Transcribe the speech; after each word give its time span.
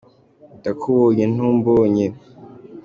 Ndakubonye 0.59 1.23
ntumbonye. 1.33 2.05